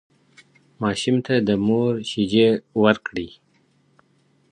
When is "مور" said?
1.65-1.93